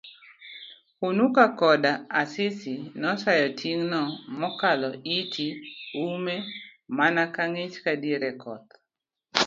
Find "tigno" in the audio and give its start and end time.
3.59-4.01